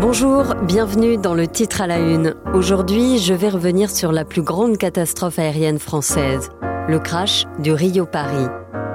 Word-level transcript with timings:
Bonjour, 0.00 0.54
bienvenue 0.62 1.16
dans 1.16 1.34
le 1.34 1.48
titre 1.48 1.80
à 1.80 1.88
la 1.88 1.98
une. 1.98 2.36
Aujourd'hui, 2.54 3.18
je 3.18 3.34
vais 3.34 3.48
revenir 3.48 3.90
sur 3.90 4.12
la 4.12 4.24
plus 4.24 4.42
grande 4.42 4.78
catastrophe 4.78 5.40
aérienne 5.40 5.80
française, 5.80 6.50
le 6.88 7.00
crash 7.00 7.46
du 7.58 7.72
Rio 7.72 8.06
Paris. 8.06 8.46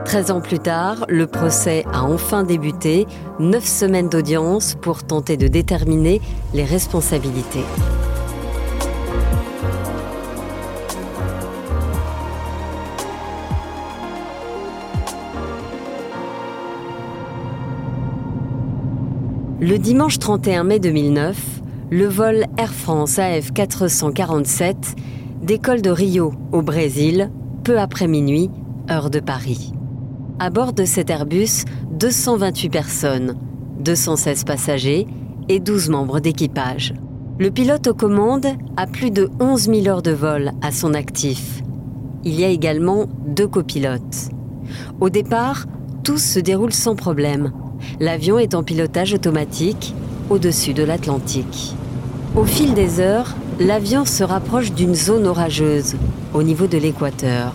13 0.05 0.31
ans 0.31 0.39
plus 0.39 0.59
tard, 0.59 1.05
le 1.09 1.27
procès 1.27 1.83
a 1.91 2.03
enfin 2.03 2.43
débuté, 2.43 3.05
neuf 3.37 3.65
semaines 3.65 4.07
d'audience 4.07 4.75
pour 4.81 5.03
tenter 5.03 5.35
de 5.35 5.49
déterminer 5.49 6.21
les 6.53 6.63
responsabilités. 6.63 7.65
Le 19.65 19.79
dimanche 19.79 20.19
31 20.19 20.65
mai 20.65 20.79
2009, 20.79 21.61
le 21.89 22.05
vol 22.05 22.47
Air 22.57 22.73
France 22.73 23.17
AF 23.17 23.53
447 23.53 24.75
décolle 25.41 25.81
de 25.81 25.89
Rio, 25.89 26.33
au 26.51 26.61
Brésil, 26.61 27.31
peu 27.63 27.79
après 27.79 28.09
minuit, 28.09 28.51
heure 28.91 29.09
de 29.09 29.21
Paris. 29.21 29.71
À 30.37 30.49
bord 30.49 30.73
de 30.73 30.83
cet 30.83 31.09
Airbus, 31.09 31.63
228 31.91 32.69
personnes, 32.71 33.37
216 33.79 34.43
passagers 34.43 35.07
et 35.47 35.61
12 35.61 35.87
membres 35.87 36.19
d'équipage. 36.19 36.93
Le 37.39 37.49
pilote 37.49 37.87
aux 37.87 37.93
commandes 37.93 38.57
a 38.75 38.85
plus 38.85 39.11
de 39.11 39.29
11 39.39 39.61
000 39.61 39.87
heures 39.87 40.01
de 40.01 40.11
vol 40.11 40.51
à 40.61 40.73
son 40.73 40.93
actif. 40.93 41.63
Il 42.25 42.37
y 42.37 42.43
a 42.43 42.49
également 42.49 43.05
deux 43.25 43.47
copilotes. 43.47 44.29
Au 44.99 45.09
départ, 45.09 45.67
tout 46.03 46.17
se 46.17 46.41
déroule 46.41 46.73
sans 46.73 46.97
problème. 46.97 47.53
L'avion 47.99 48.39
est 48.39 48.55
en 48.55 48.63
pilotage 48.63 49.13
automatique 49.13 49.93
au-dessus 50.29 50.73
de 50.73 50.83
l'Atlantique. 50.83 51.75
Au 52.35 52.45
fil 52.45 52.73
des 52.73 52.99
heures, 52.99 53.35
l'avion 53.59 54.05
se 54.05 54.23
rapproche 54.23 54.71
d'une 54.71 54.95
zone 54.95 55.27
orageuse 55.27 55.95
au 56.33 56.43
niveau 56.43 56.67
de 56.67 56.77
l'équateur. 56.77 57.53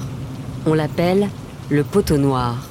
On 0.67 0.75
l'appelle 0.75 1.29
le 1.71 1.85
poteau 1.85 2.17
noir. 2.17 2.69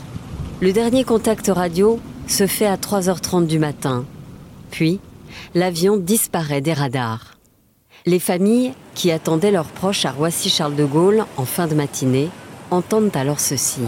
Le 0.61 0.71
dernier 0.71 1.03
contact 1.03 1.51
radio 1.53 1.99
se 2.27 2.47
fait 2.47 2.65
à 2.65 2.77
3h30 2.77 3.45
du 3.45 3.59
matin. 3.59 4.05
Puis, 4.71 4.99
l'avion 5.53 5.97
disparaît 5.97 6.61
des 6.61 6.73
radars. 6.73 7.37
Les 8.05 8.19
familles 8.19 8.73
qui 8.95 9.11
attendaient 9.11 9.51
leurs 9.51 9.65
proches 9.65 10.05
à 10.05 10.11
Roissy-Charles 10.11 10.75
de 10.75 10.85
Gaulle 10.85 11.25
en 11.35 11.45
fin 11.45 11.67
de 11.67 11.75
matinée 11.75 12.29
entendent 12.71 13.15
alors 13.15 13.39
ceci. 13.39 13.81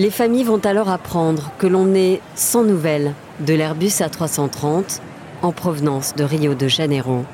Les 0.00 0.08
familles 0.10 0.44
vont 0.44 0.64
alors 0.64 0.88
apprendre 0.88 1.52
que 1.58 1.66
l'on 1.66 1.94
est 1.94 2.22
sans 2.34 2.64
nouvelles 2.64 3.12
de 3.40 3.52
l'Airbus 3.52 4.00
A330 4.00 4.98
en 5.42 5.52
provenance 5.52 6.14
de 6.14 6.24
Rio 6.24 6.54
de 6.54 6.68
Janeiro. 6.68 7.26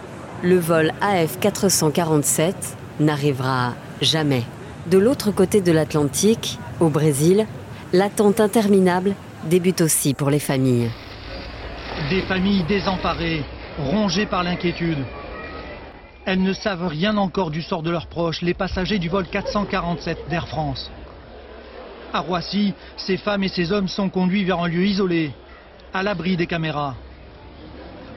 Le 0.43 0.59
vol 0.59 0.91
AF 1.01 1.39
447 1.39 2.77
n'arrivera 2.99 3.75
jamais. 4.03 4.43
De 4.89 4.99
l'autre 4.99 5.31
côté 5.31 5.61
de 5.61 5.71
l'Atlantique, 5.71 6.59
au 6.81 6.89
Brésil, 6.89 7.47
l'attente 7.93 8.41
interminable 8.41 9.15
débute 9.45 9.81
aussi 9.81 10.13
pour 10.13 10.29
les 10.29 10.41
familles. 10.41 10.91
Des 12.11 12.23
familles 12.23 12.65
désemparées, 12.65 13.45
rongées 13.79 14.27
par 14.27 14.43
l'inquiétude. 14.43 14.99
Elles 16.25 16.43
ne 16.43 16.53
savent 16.53 16.89
rien 16.89 17.17
encore 17.17 17.53
du 17.53 17.63
sort 17.63 17.85
de 17.85 17.93
leurs 17.93 18.09
proches, 18.09 18.43
les 18.43 18.55
passagers 18.55 18.99
du 18.99 19.09
vol 19.09 19.25
447 19.31 20.19
d'Air 20.29 20.49
France. 20.49 20.91
À 22.17 22.21
Roissy, 22.21 22.73
ces 22.97 23.19
femmes 23.19 23.45
et 23.45 23.49
ces 23.49 23.73
hommes 23.73 23.89
sont 23.89 24.09
conduits 24.09 24.43
vers 24.43 24.61
un 24.61 24.69
lieu 24.69 24.87
isolé, 24.87 25.33
à 25.93 26.03
l'abri 26.03 26.39
des 26.39 26.47
caméras. 26.47 26.95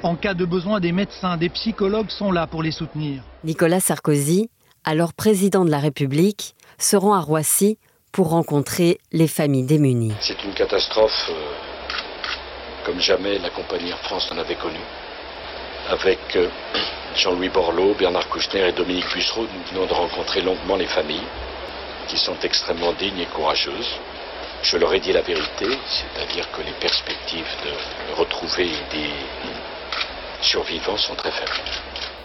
En 0.03 0.15
cas 0.15 0.33
de 0.33 0.45
besoin, 0.45 0.79
des 0.79 0.93
médecins, 0.93 1.35
des 1.35 1.49
psychologues 1.49 2.09
sont 2.09 2.31
là 2.31 2.47
pour 2.47 2.63
les 2.63 2.71
soutenir. 2.71 3.23
Nicolas 3.43 3.81
Sarkozy, 3.81 4.49
alors 4.85 5.11
président 5.11 5.65
de 5.65 5.69
la 5.69 5.79
République, 5.79 6.55
se 6.77 6.95
rend 6.95 7.13
à 7.13 7.19
Roissy 7.19 7.77
pour 8.13 8.29
rencontrer 8.29 8.99
les 9.11 9.27
familles 9.27 9.65
démunies. 9.65 10.13
C'est 10.21 10.41
une 10.45 10.53
catastrophe 10.53 11.29
euh, 11.29 12.85
comme 12.85 13.01
jamais 13.01 13.37
la 13.39 13.49
compagnie 13.49 13.89
Air 13.89 13.99
France 13.99 14.31
n'en 14.31 14.37
avait 14.37 14.55
connue. 14.55 14.87
Avec 15.89 16.19
euh, 16.37 16.47
Jean-Louis 17.17 17.49
Borloo, 17.49 17.95
Bernard 17.99 18.29
Kouchner 18.29 18.69
et 18.69 18.71
Dominique 18.71 19.13
Bussereau, 19.13 19.43
nous 19.43 19.73
venons 19.73 19.87
de 19.87 19.93
rencontrer 19.93 20.41
longuement 20.41 20.77
les 20.77 20.87
familles 20.87 21.27
qui 22.09 22.17
sont 22.17 22.35
extrêmement 22.43 22.93
dignes 22.93 23.19
et 23.19 23.27
courageuses. 23.27 23.99
Je 24.61 24.77
leur 24.77 24.93
ai 24.93 24.99
dit 24.99 25.13
la 25.13 25.21
vérité, 25.21 25.67
c'est-à-dire 25.87 26.51
que 26.51 26.61
les 26.61 26.73
perspectives 26.81 27.45
de 27.63 28.19
retrouver 28.19 28.69
des 28.91 29.09
survivants 30.41 30.97
sont 30.97 31.15
très 31.15 31.31
faibles. 31.31 31.51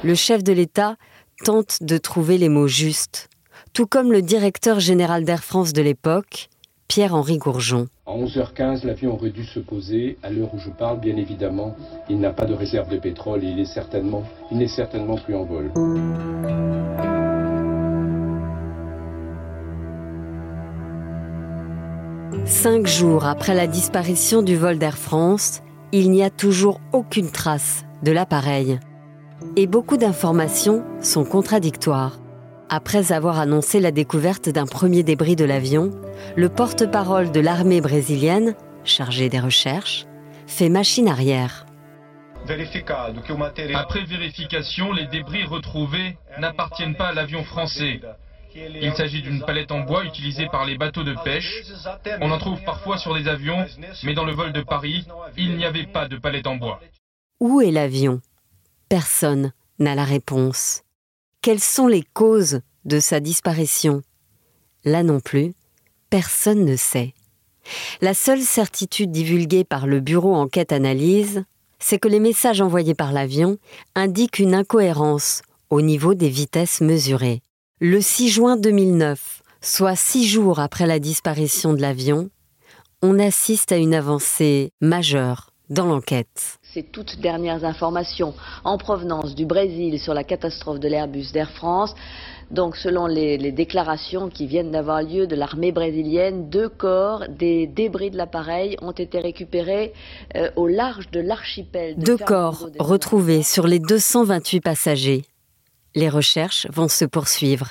Le 0.02 0.14
chef 0.14 0.42
de 0.42 0.52
l'État 0.52 0.96
tente 1.44 1.82
de 1.82 1.98
trouver 1.98 2.38
les 2.38 2.48
mots 2.48 2.66
justes, 2.66 3.28
tout 3.72 3.86
comme 3.86 4.10
le 4.10 4.22
directeur 4.22 4.80
général 4.80 5.24
d'Air 5.24 5.44
France 5.44 5.72
de 5.72 5.82
l'époque, 5.82 6.48
Pierre-Henri 6.88 7.38
Gourjon. 7.38 7.86
À 8.06 8.12
11h15, 8.12 8.84
l'avion 8.86 9.14
aurait 9.14 9.30
dû 9.30 9.44
se 9.44 9.58
poser. 9.60 10.18
À 10.22 10.30
l'heure 10.30 10.52
où 10.54 10.58
je 10.58 10.70
parle, 10.70 11.00
bien 11.00 11.16
évidemment, 11.16 11.76
il 12.08 12.20
n'a 12.20 12.30
pas 12.30 12.44
de 12.44 12.54
réserve 12.54 12.88
de 12.88 12.98
pétrole 12.98 13.42
et 13.42 13.48
il 13.48 13.60
est 13.60 13.64
certainement, 13.64 14.22
il 14.50 14.58
n'est 14.58 14.68
certainement 14.68 15.16
plus 15.16 15.34
en 15.34 15.44
vol. 15.44 15.72
Cinq 22.46 22.86
jours 22.86 23.24
après 23.24 23.54
la 23.54 23.66
disparition 23.66 24.42
du 24.42 24.54
vol 24.56 24.78
d'Air 24.78 24.98
France, 24.98 25.62
il 25.92 26.10
n'y 26.10 26.22
a 26.22 26.28
toujours 26.28 26.80
aucune 26.92 27.30
trace 27.30 27.86
de 28.02 28.12
l'appareil. 28.12 28.78
Et 29.56 29.66
beaucoup 29.66 29.96
d'informations 29.96 30.84
sont 31.00 31.24
contradictoires. 31.24 32.18
Après 32.68 33.12
avoir 33.12 33.38
annoncé 33.38 33.80
la 33.80 33.92
découverte 33.92 34.50
d'un 34.50 34.66
premier 34.66 35.02
débris 35.02 35.36
de 35.36 35.44
l'avion, 35.46 35.90
le 36.36 36.50
porte-parole 36.50 37.30
de 37.30 37.40
l'armée 37.40 37.80
brésilienne, 37.80 38.54
chargé 38.84 39.30
des 39.30 39.40
recherches, 39.40 40.06
fait 40.46 40.68
machine 40.68 41.08
arrière. 41.08 41.64
Après 43.74 44.04
vérification, 44.04 44.92
les 44.92 45.06
débris 45.06 45.44
retrouvés 45.44 46.18
n'appartiennent 46.38 46.94
pas 46.94 47.08
à 47.08 47.14
l'avion 47.14 47.42
français. 47.42 48.00
Il 48.54 48.92
s'agit 48.94 49.22
d'une 49.22 49.40
palette 49.40 49.72
en 49.72 49.80
bois 49.80 50.04
utilisée 50.04 50.46
par 50.50 50.64
les 50.64 50.78
bateaux 50.78 51.02
de 51.02 51.14
pêche. 51.24 51.62
On 52.20 52.30
en 52.30 52.38
trouve 52.38 52.62
parfois 52.62 52.98
sur 52.98 53.14
des 53.14 53.26
avions, 53.26 53.66
mais 54.04 54.14
dans 54.14 54.24
le 54.24 54.32
vol 54.32 54.52
de 54.52 54.62
Paris, 54.62 55.06
il 55.36 55.56
n'y 55.56 55.64
avait 55.64 55.86
pas 55.86 56.08
de 56.08 56.16
palette 56.16 56.46
en 56.46 56.56
bois. 56.56 56.80
Où 57.40 57.60
est 57.60 57.72
l'avion? 57.72 58.20
Personne 58.88 59.52
n'a 59.78 59.94
la 59.94 60.04
réponse. 60.04 60.82
Quelles 61.42 61.60
sont 61.60 61.88
les 61.88 62.04
causes 62.14 62.60
de 62.84 63.00
sa 63.00 63.20
disparition? 63.20 64.02
Là 64.84 65.02
non 65.02 65.20
plus, 65.20 65.54
personne 66.10 66.64
ne 66.64 66.76
sait. 66.76 67.14
La 68.00 68.14
seule 68.14 68.42
certitude 68.42 69.10
divulguée 69.10 69.64
par 69.64 69.86
le 69.86 70.00
Bureau 70.00 70.34
Enquête-Analyse, 70.36 71.44
c'est 71.78 71.98
que 71.98 72.08
les 72.08 72.20
messages 72.20 72.60
envoyés 72.60 72.94
par 72.94 73.12
l'avion 73.12 73.58
indiquent 73.94 74.38
une 74.38 74.54
incohérence 74.54 75.42
au 75.70 75.80
niveau 75.80 76.14
des 76.14 76.28
vitesses 76.28 76.80
mesurées. 76.80 77.40
Le 77.86 78.00
6 78.00 78.30
juin 78.30 78.56
2009, 78.56 79.42
soit 79.60 79.94
six 79.94 80.26
jours 80.26 80.58
après 80.58 80.86
la 80.86 80.98
disparition 80.98 81.74
de 81.74 81.82
l'avion, 81.82 82.30
on 83.02 83.18
assiste 83.18 83.72
à 83.72 83.76
une 83.76 83.94
avancée 83.94 84.72
majeure 84.80 85.50
dans 85.68 85.84
l'enquête. 85.84 86.56
Ces 86.62 86.82
toutes 86.82 87.20
dernières 87.20 87.62
informations 87.66 88.32
en 88.64 88.78
provenance 88.78 89.34
du 89.34 89.44
Brésil 89.44 90.00
sur 90.00 90.14
la 90.14 90.24
catastrophe 90.24 90.80
de 90.80 90.88
l'Airbus 90.88 91.26
d'Air 91.34 91.50
France. 91.50 91.94
Donc, 92.50 92.76
selon 92.76 93.06
les, 93.06 93.52
déclarations 93.52 94.30
qui 94.30 94.46
viennent 94.46 94.70
d'avoir 94.70 95.02
lieu 95.02 95.26
de 95.26 95.36
l'armée 95.36 95.70
brésilienne, 95.70 96.48
deux 96.48 96.70
corps 96.70 97.24
des 97.28 97.66
débris 97.66 98.10
de 98.10 98.16
l'appareil 98.16 98.78
ont 98.80 98.92
été 98.92 99.18
récupérés 99.18 99.92
euh, 100.36 100.48
au 100.56 100.68
large 100.68 101.10
de 101.10 101.20
l'archipel. 101.20 101.96
Deux 101.98 102.16
corps 102.16 102.66
retrouvés 102.78 103.42
sur 103.42 103.66
les 103.66 103.78
228 103.78 104.62
passagers 104.62 105.24
les 105.94 106.08
recherches 106.08 106.66
vont 106.70 106.88
se 106.88 107.04
poursuivre 107.04 107.68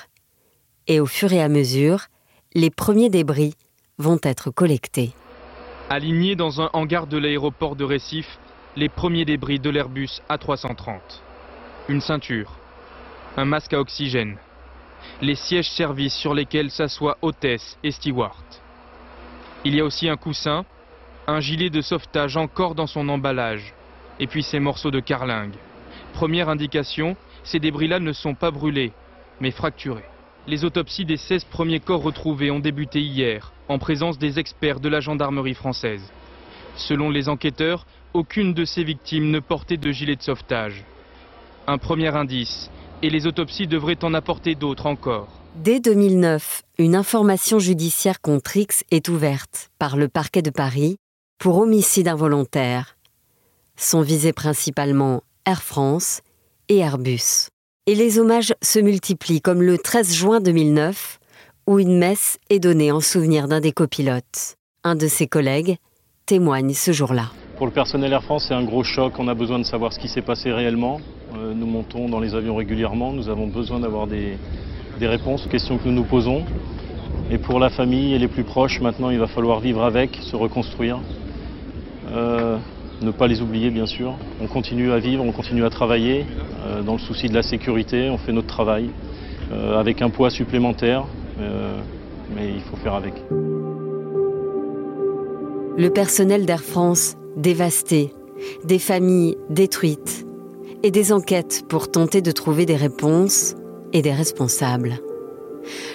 et 0.86 1.00
au 1.00 1.06
fur 1.06 1.32
et 1.32 1.42
à 1.42 1.48
mesure, 1.48 2.06
les 2.54 2.70
premiers 2.70 3.10
débris 3.10 3.54
vont 3.98 4.18
être 4.22 4.50
collectés. 4.50 5.12
Alignés 5.90 6.36
dans 6.36 6.60
un 6.60 6.70
hangar 6.72 7.06
de 7.06 7.18
l'aéroport 7.18 7.76
de 7.76 7.84
Récif, 7.84 8.38
les 8.76 8.88
premiers 8.88 9.24
débris 9.24 9.60
de 9.60 9.70
l'Airbus 9.70 10.20
A330. 10.28 10.98
Une 11.88 12.00
ceinture, 12.00 12.58
un 13.36 13.44
masque 13.44 13.72
à 13.72 13.80
oxygène, 13.80 14.36
les 15.20 15.34
sièges 15.34 15.70
services 15.70 16.14
sur 16.14 16.34
lesquels 16.34 16.70
s'assoient 16.70 17.18
hôtesse 17.22 17.78
et 17.82 17.90
steward. 17.90 18.44
Il 19.64 19.74
y 19.74 19.80
a 19.80 19.84
aussi 19.84 20.08
un 20.08 20.16
coussin, 20.16 20.64
un 21.26 21.40
gilet 21.40 21.70
de 21.70 21.80
sauvetage 21.80 22.36
encore 22.36 22.74
dans 22.74 22.86
son 22.86 23.08
emballage, 23.08 23.74
et 24.18 24.26
puis 24.26 24.42
ces 24.42 24.60
morceaux 24.60 24.90
de 24.90 25.00
carlingue. 25.00 25.56
Première 26.12 26.48
indication, 26.48 27.16
ces 27.44 27.60
débris-là 27.60 28.00
ne 28.00 28.12
sont 28.12 28.34
pas 28.34 28.50
brûlés, 28.50 28.92
mais 29.40 29.50
fracturés. 29.50 30.04
Les 30.46 30.64
autopsies 30.64 31.04
des 31.04 31.16
16 31.16 31.44
premiers 31.44 31.80
corps 31.80 32.02
retrouvés 32.02 32.50
ont 32.50 32.58
débuté 32.58 33.00
hier, 33.00 33.52
en 33.68 33.78
présence 33.78 34.18
des 34.18 34.38
experts 34.38 34.80
de 34.80 34.88
la 34.88 35.00
gendarmerie 35.00 35.54
française. 35.54 36.02
Selon 36.76 37.08
les 37.08 37.28
enquêteurs, 37.28 37.86
aucune 38.12 38.52
de 38.52 38.64
ces 38.64 38.84
victimes 38.84 39.30
ne 39.30 39.40
portait 39.40 39.76
de 39.76 39.90
gilet 39.90 40.16
de 40.16 40.22
sauvetage. 40.22 40.84
Un 41.66 41.78
premier 41.78 42.14
indice, 42.14 42.70
et 43.02 43.10
les 43.10 43.26
autopsies 43.26 43.66
devraient 43.66 44.04
en 44.04 44.14
apporter 44.14 44.54
d'autres 44.54 44.86
encore. 44.86 45.28
Dès 45.56 45.80
2009, 45.80 46.62
une 46.78 46.96
information 46.96 47.58
judiciaire 47.58 48.20
contre 48.20 48.56
X 48.56 48.82
est 48.90 49.08
ouverte 49.08 49.70
par 49.78 49.96
le 49.96 50.08
parquet 50.08 50.42
de 50.42 50.50
Paris 50.50 50.96
pour 51.38 51.58
homicide 51.58 52.08
involontaire. 52.08 52.96
Sont 53.76 54.02
visés 54.02 54.32
principalement 54.32 55.22
Air 55.46 55.62
France 55.62 56.22
et 56.68 56.78
Airbus. 56.78 57.48
Et 57.86 57.94
les 57.94 58.18
hommages 58.18 58.54
se 58.62 58.78
multiplient 58.78 59.42
comme 59.42 59.62
le 59.62 59.76
13 59.76 60.14
juin 60.14 60.40
2009, 60.40 61.18
où 61.66 61.78
une 61.78 61.98
messe 61.98 62.38
est 62.50 62.58
donnée 62.58 62.92
en 62.92 63.00
souvenir 63.00 63.48
d'un 63.48 63.60
des 63.60 63.72
copilotes. 63.72 64.56
Un 64.84 64.94
de 64.94 65.06
ses 65.06 65.26
collègues 65.26 65.76
témoigne 66.26 66.72
ce 66.72 66.92
jour-là. 66.92 67.30
Pour 67.56 67.66
le 67.66 67.72
personnel 67.72 68.12
Air 68.12 68.22
France, 68.22 68.46
c'est 68.48 68.54
un 68.54 68.64
gros 68.64 68.82
choc. 68.82 69.12
On 69.18 69.28
a 69.28 69.34
besoin 69.34 69.58
de 69.58 69.64
savoir 69.64 69.92
ce 69.92 69.98
qui 69.98 70.08
s'est 70.08 70.22
passé 70.22 70.50
réellement. 70.50 71.00
Euh, 71.36 71.52
nous 71.54 71.66
montons 71.66 72.08
dans 72.08 72.20
les 72.20 72.34
avions 72.34 72.56
régulièrement. 72.56 73.12
Nous 73.12 73.28
avons 73.28 73.46
besoin 73.46 73.80
d'avoir 73.80 74.06
des, 74.06 74.36
réponses 75.00 75.46
aux 75.46 75.48
questions 75.48 75.78
que 75.78 75.86
nous 75.86 75.94
nous 75.94 76.04
posons. 76.04 76.44
Et 77.30 77.38
pour 77.38 77.60
la 77.60 77.70
famille 77.70 78.14
et 78.14 78.18
les 78.18 78.28
plus 78.28 78.44
proches, 78.44 78.80
maintenant, 78.80 79.10
il 79.10 79.18
va 79.18 79.26
falloir 79.26 79.60
vivre 79.60 79.84
avec, 79.84 80.16
se 80.22 80.36
reconstruire. 80.36 80.98
Euh, 82.12 82.58
ne 83.04 83.10
pas 83.10 83.28
les 83.28 83.40
oublier 83.40 83.70
bien 83.70 83.86
sûr. 83.86 84.14
On 84.40 84.46
continue 84.46 84.90
à 84.90 84.98
vivre, 84.98 85.22
on 85.24 85.32
continue 85.32 85.64
à 85.64 85.70
travailler 85.70 86.26
euh, 86.66 86.82
dans 86.82 86.94
le 86.94 86.98
souci 86.98 87.28
de 87.28 87.34
la 87.34 87.42
sécurité, 87.42 88.10
on 88.10 88.18
fait 88.18 88.32
notre 88.32 88.48
travail 88.48 88.90
euh, 89.52 89.78
avec 89.78 90.02
un 90.02 90.10
poids 90.10 90.30
supplémentaire, 90.30 91.04
euh, 91.40 91.78
mais 92.34 92.48
il 92.48 92.60
faut 92.62 92.76
faire 92.76 92.94
avec. 92.94 93.14
Le 95.76 95.88
personnel 95.88 96.46
d'Air 96.46 96.62
France 96.62 97.16
dévasté, 97.36 98.12
des 98.64 98.78
familles 98.78 99.36
détruites 99.50 100.26
et 100.82 100.90
des 100.90 101.12
enquêtes 101.12 101.64
pour 101.68 101.90
tenter 101.90 102.22
de 102.22 102.30
trouver 102.30 102.64
des 102.66 102.76
réponses 102.76 103.54
et 103.92 104.02
des 104.02 104.12
responsables. 104.12 104.98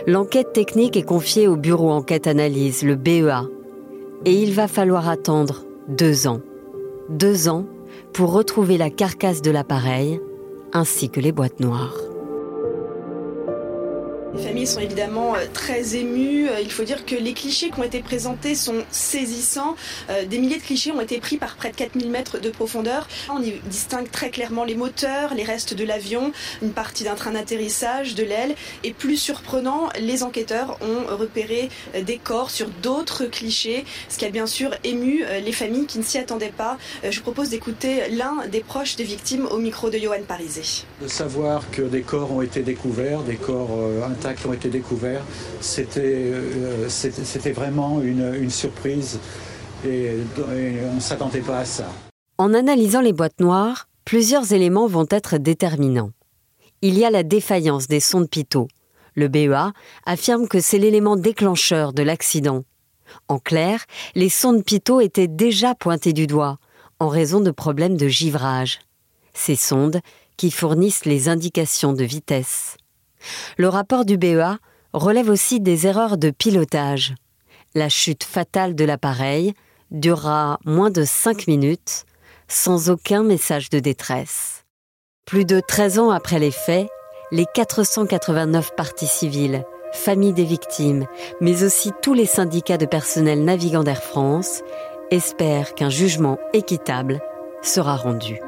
L'enquête 0.08 0.54
technique 0.54 0.98
est 0.98 1.04
confiée 1.04 1.48
au 1.48 1.56
bureau 1.56 1.92
enquête 1.92 2.28
analyse, 2.28 2.84
le 2.84 2.96
BEA, 2.96 3.46
et 4.26 4.34
il 4.34 4.54
va 4.54 4.68
falloir 4.68 5.08
attendre 5.08 5.64
deux 5.88 6.28
ans 6.28 6.42
deux 7.10 7.50
ans 7.50 7.66
pour 8.14 8.32
retrouver 8.34 8.78
la 8.78 8.90
carcasse 8.90 9.42
de 9.42 9.52
l'appareil 9.52 10.20
ainsi 10.74 11.10
que 11.10 11.20
les 11.20 11.32
boîtes 11.32 11.60
noires. 11.60 12.09
Les 14.36 14.44
familles 14.44 14.68
sont 14.68 14.80
évidemment 14.80 15.36
euh, 15.36 15.46
très 15.54 15.96
émues. 15.96 16.48
Euh, 16.50 16.62
il 16.62 16.72
faut 16.72 16.84
dire 16.84 17.06
que 17.06 17.16
les 17.16 17.34
clichés 17.34 17.72
qui 17.72 17.80
ont 17.80 17.84
été 17.84 18.00
présentés 18.00 18.54
sont 18.54 18.84
saisissants. 18.92 19.76
Euh, 20.10 20.26
des 20.26 20.38
milliers 20.38 20.58
de 20.58 20.62
clichés 20.62 20.92
ont 20.92 21.02
été 21.02 21.20
pris 21.20 21.38
par 21.38 21.56
près 21.56 21.72
de 21.72 21.76
4000 21.76 22.12
mètres 22.12 22.40
de 22.40 22.50
profondeur. 22.50 23.08
On 23.31 23.42
y 23.42 23.54
distingue 23.66 24.10
très 24.12 24.30
clairement 24.30 24.66
les 24.66 24.76
moteurs, 24.76 25.34
les 25.34 25.44
restes 25.44 25.74
de 25.74 25.84
l'avion, 25.84 26.31
une 26.62 26.72
partie 26.72 27.04
d'un 27.04 27.16
train 27.16 27.31
d'atterrissage, 27.31 28.14
de 28.14 28.24
l'aile. 28.24 28.54
Et 28.84 28.94
plus 28.94 29.18
surprenant, 29.18 29.90
les 30.00 30.22
enquêteurs 30.22 30.78
ont 30.82 31.16
repéré 31.16 31.70
des 32.00 32.18
corps 32.18 32.52
sur 32.52 32.68
d'autres 32.84 33.25
clichés, 33.25 33.84
ce 34.10 34.18
qui 34.18 34.25
a 34.25 34.30
bien 34.30 34.46
sûr 34.46 34.72
ému 34.84 35.24
les 35.44 35.52
familles 35.52 35.86
qui 35.86 35.98
ne 35.98 36.04
s'y 36.04 36.18
attendaient 36.18 36.54
pas. 36.56 36.78
Je 37.04 37.16
vous 37.18 37.24
propose 37.24 37.50
d'écouter 37.50 38.10
l'un 38.12 38.48
des 38.48 38.62
proches 38.62 38.96
des 38.96 39.04
victimes 39.04 39.48
au 39.48 39.58
micro 39.58 39.90
de 39.90 39.98
Johan 39.98 40.22
Parisé. 40.28 40.62
De 41.02 41.08
savoir 41.08 41.70
que 41.72 41.82
des 41.82 42.02
corps 42.02 42.32
ont 42.32 42.42
été 42.42 42.62
découverts, 42.62 43.22
des 43.22 43.36
corps 43.36 43.70
qui 44.36 44.48
ont 44.48 44.54
été 44.54 44.69
découverts. 44.69 45.24
C'était 45.62 46.31
euh, 46.33 46.88
vraiment 47.54 48.01
une, 48.01 48.50
surprise 48.50 49.19
et, 49.86 50.12
on 50.38 50.95
ne 50.95 51.00
s'attendait 51.00 51.42
pas 51.42 51.60
à 51.60 51.66
ça. 51.66 51.88
En 52.38 52.54
analysant 52.54 53.01
les 53.01 53.13
boîtes 53.13 53.39
noires, 53.39 53.88
plusieurs 54.06 54.54
éléments 54.54 54.88
vont 54.88 55.07
être 55.10 55.38
déterminants. 55.38 56.12
Il 56.81 56.98
y 56.98 57.06
a 57.06 57.12
la 57.12 57.24
défaillance 57.24 57.88
des 57.88 58.00
sondes 58.00 58.30
Pitot. 58.30 58.68
Le 59.16 59.27
BEA 59.27 59.74
affirme 60.06 60.48
que 60.48 60.62
c'est 60.62 60.80
l'élément 60.80 61.18
déclencheur 61.18 61.92
de 61.92 62.04
l'accident. 62.04 62.63
En 63.27 63.39
clair, 63.39 63.83
les 64.15 64.30
sondes 64.30 64.63
Pitot 64.63 65.01
étaient 65.01 65.27
déjà 65.27 65.75
pointées 65.75 66.13
du 66.13 66.27
doigt 66.27 66.57
en 67.00 67.07
raison 67.07 67.39
de 67.39 67.51
problèmes 67.51 67.98
de 67.98 68.07
givrage. 68.07 68.80
Ces 69.33 69.56
sondes 69.56 70.00
qui 70.38 70.51
fournissent 70.51 71.06
les 71.06 71.27
indications 71.27 71.94
de 71.94 72.04
vitesse. 72.04 72.77
Le 73.57 73.68
rapport 73.68 74.06
du 74.06 74.18
BEA 74.18 74.57
relève 74.94 75.30
aussi 75.30 75.60
des 75.60 75.88
erreurs 75.88 76.18
de 76.18 76.31
pilotage. 76.31 77.16
La 77.75 77.89
chute 77.89 78.24
fatale 78.24 78.75
de 78.75 78.86
l'appareil 78.86 79.54
durera 79.92 80.60
moins 80.66 80.89
de 80.89 81.04
5 81.04 81.48
minutes 81.48 82.06
sans 82.48 82.89
aucun 82.89 83.24
message 83.24 83.69
de 83.69 83.80
détresse. 83.80 84.66
Plus 85.25 85.45
de 85.45 85.60
13 85.60 86.00
ans 86.00 86.10
après 86.10 86.39
les 86.39 86.51
faits, 86.51 86.88
les 87.31 87.45
489 87.54 88.75
parties 88.75 89.06
civiles, 89.06 89.63
familles 89.92 90.33
des 90.33 90.45
victimes, 90.45 91.06
mais 91.42 91.63
aussi 91.63 91.92
tous 92.01 92.13
les 92.13 92.25
syndicats 92.25 92.77
de 92.77 92.88
personnel 92.88 93.44
navigant 93.44 93.83
d'Air 93.83 94.01
France 94.01 94.62
espèrent 95.12 95.75
qu'un 95.75 95.89
jugement 95.89 96.39
équitable 96.54 97.22
sera 97.62 97.95
rendu. 97.95 98.39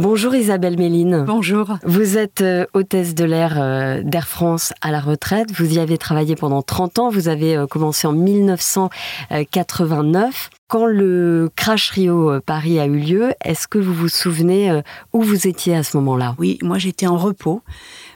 Bonjour 0.00 0.32
Isabelle 0.36 0.78
Méline. 0.78 1.24
Bonjour. 1.26 1.76
Vous 1.82 2.18
êtes 2.18 2.40
euh, 2.40 2.66
hôtesse 2.72 3.16
de 3.16 3.24
l'air 3.24 3.60
euh, 3.60 4.00
d'Air 4.04 4.28
France 4.28 4.72
à 4.80 4.92
la 4.92 5.00
retraite. 5.00 5.50
Vous 5.50 5.74
y 5.74 5.80
avez 5.80 5.98
travaillé 5.98 6.36
pendant 6.36 6.62
30 6.62 7.00
ans. 7.00 7.10
Vous 7.10 7.26
avez 7.26 7.56
euh, 7.56 7.66
commencé 7.66 8.06
en 8.06 8.12
1989. 8.12 10.50
Quand 10.68 10.86
le 10.86 11.50
crash 11.56 11.90
Rio 11.90 12.40
Paris 12.42 12.78
a 12.78 12.86
eu 12.86 12.96
lieu, 12.96 13.32
est-ce 13.44 13.66
que 13.66 13.78
vous 13.78 13.92
vous 13.92 14.08
souvenez 14.08 14.82
où 15.12 15.22
vous 15.22 15.48
étiez 15.48 15.74
à 15.74 15.82
ce 15.82 15.96
moment-là? 15.96 16.36
Oui, 16.38 16.60
moi 16.62 16.78
j'étais 16.78 17.08
en 17.08 17.16
repos. 17.16 17.62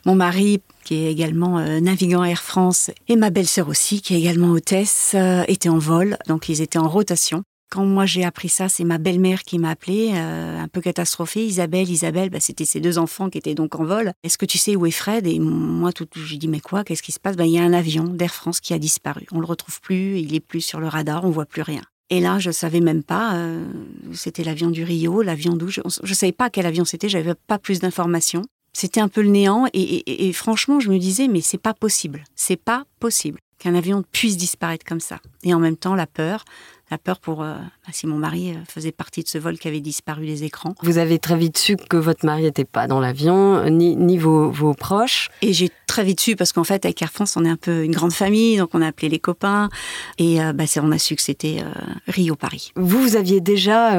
Mon 0.06 0.14
mari 0.14 0.62
qui 0.84 0.94
est 0.94 1.11
également 1.11 1.58
navigant 1.81 2.23
Air 2.25 2.43
France, 2.43 2.90
et 3.08 3.17
ma 3.17 3.31
belle-sœur 3.31 3.69
aussi, 3.69 4.02
qui 4.02 4.14
est 4.14 4.19
également 4.19 4.50
hôtesse, 4.50 5.17
étaient 5.49 5.70
en 5.70 5.79
vol, 5.79 6.19
donc 6.29 6.50
ils 6.50 6.61
étaient 6.61 6.79
en 6.79 6.88
rotation. 6.88 7.43
Quand 7.73 7.87
moi 7.87 8.05
j'ai 8.05 8.23
appris 8.23 8.51
ça, 8.51 8.69
c'est 8.69 8.85
ma 8.85 8.99
belle-mère 8.99 9.45
qui 9.45 9.59
m'a 9.59 9.71
appelé, 9.71 10.11
euh, 10.13 10.61
un 10.61 10.69
peu 10.69 10.83
catastrophée. 10.83 11.43
Isabelle, 11.43 11.89
Isabelle, 11.89 12.29
bah, 12.29 12.39
c'était 12.39 12.67
ses 12.67 12.81
deux 12.81 12.99
enfants 12.99 13.31
qui 13.31 13.39
étaient 13.39 13.55
donc 13.55 13.77
en 13.77 13.85
vol. 13.87 14.13
Est-ce 14.23 14.37
que 14.37 14.44
tu 14.44 14.58
sais 14.58 14.77
où 14.77 14.85
est 14.85 14.91
Fred? 14.91 15.27
Et 15.27 15.39
moi, 15.39 15.91
tout, 15.91 16.06
j'ai 16.23 16.37
dit 16.37 16.49
mais 16.49 16.61
quoi? 16.61 16.85
Qu'est-ce 16.85 17.03
qui 17.03 17.13
se 17.13 17.19
passe? 17.19 17.35
Bah, 17.35 17.46
Il 17.46 17.53
y 17.53 17.58
a 17.58 17.63
un 17.63 17.73
avion 17.73 18.05
d'Air 18.05 18.35
France 18.35 18.61
qui 18.61 18.75
a 18.75 18.79
disparu. 18.79 19.25
On 19.32 19.41
le 19.41 19.46
retrouve 19.46 19.81
plus, 19.81 20.19
il 20.19 20.35
est 20.35 20.41
plus 20.41 20.61
sur 20.61 20.81
le 20.81 20.87
radar, 20.87 21.25
on 21.25 21.31
voit 21.31 21.46
plus 21.46 21.63
rien. 21.63 21.81
Et 22.11 22.20
là, 22.20 22.39
je 22.39 22.51
savais 22.51 22.81
même 22.81 23.03
pas. 23.03 23.37
Euh, 23.37 23.65
c'était 24.13 24.44
l'avion 24.44 24.69
du 24.69 24.85
Rio, 24.85 25.23
l'avion 25.23 25.56
d'où 25.56 25.69
je, 25.69 25.81
ne 25.82 26.15
savais 26.15 26.32
pas 26.32 26.51
quel 26.51 26.67
avion 26.67 26.85
c'était. 26.85 27.08
J'avais 27.08 27.35
pas 27.35 27.58
plus 27.58 27.81
d'informations. 27.81 28.43
C'était 28.75 29.01
un 29.01 29.08
peu 29.08 29.23
le 29.23 29.31
néant. 29.31 29.65
Et, 29.73 30.29
et 30.29 30.32
franchement, 30.35 30.79
je 30.79 30.91
me 30.91 30.99
disais 30.99 31.27
mais 31.27 31.41
c'est 31.41 31.56
pas 31.56 31.73
possible. 31.73 32.25
C'est 32.37 32.63
pas 32.63 32.85
possible 33.01 33.39
qu'un 33.63 33.77
avion 33.77 34.03
puisse 34.11 34.37
disparaître 34.37 34.85
comme 34.85 35.01
ça. 35.01 35.20
Et 35.44 35.55
en 35.55 35.61
même 35.61 35.77
temps, 35.77 35.94
la 35.94 36.08
peur, 36.08 36.44
la 36.93 36.99
peur 36.99 37.20
pour 37.20 37.43
euh, 37.43 37.55
bah, 37.55 37.93
si 37.93 38.06
mon 38.06 38.19
mari 38.19 38.51
euh, 38.51 38.58
faisait 38.69 38.93
partie 38.93 39.22
de 39.22 39.29
ce 39.29 39.39
vol 39.39 39.58
qui 39.58 39.67
avait 39.67 39.81
disparu 39.81 40.25
les 40.25 40.44
écrans. 40.44 40.75
Vous 40.82 40.99
avez 40.99 41.19
très 41.19 41.39
vite 41.39 41.56
su 41.56 41.77
que 41.77 41.96
votre 41.96 42.27
mari 42.27 42.43
n'était 42.43 42.67
pas 42.67 42.87
dans 42.87 43.01
l'avion, 43.01 43.65
ni, 43.70 43.96
ni 43.96 44.19
vos, 44.19 44.51
vos, 44.51 44.75
proches. 44.75 45.31
Et 45.41 45.55
j'ai 45.55 45.70
très 45.87 46.05
vite 46.05 46.20
su 46.20 46.37
parce 46.37 46.53
qu'en 46.53 46.65
fait 46.65 46.84
avec 46.84 47.01
Air 47.01 47.11
France 47.11 47.34
on 47.39 47.46
est 47.46 47.49
un 47.49 47.56
peu 47.56 47.82
une 47.82 47.93
grande 47.93 48.13
famille, 48.13 48.58
donc 48.58 48.70
on 48.75 48.82
a 48.82 48.89
appelé 48.89 49.08
les 49.08 49.19
copains 49.19 49.70
et 50.19 50.43
euh, 50.43 50.53
bah, 50.53 50.65
on 50.82 50.93
a 50.93 50.99
su 50.99 51.17
que 51.17 51.22
c'était 51.22 51.65
Rio 52.08 52.37
Paris. 52.37 52.72
Vous 52.77 53.01
vous 53.01 53.17
aviez 53.17 53.41
déjà 53.41 53.93